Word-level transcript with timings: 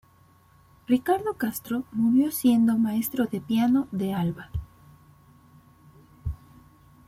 Ricardo 0.87 1.37
Castro 1.37 1.83
murió 1.91 2.31
siendo 2.31 2.75
maestro 2.75 3.27
de 3.27 3.39
piano 3.39 3.87
de 3.91 4.15
Alba. 4.15 4.49